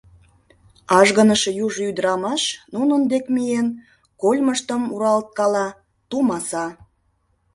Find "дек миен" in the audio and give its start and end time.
3.11-3.67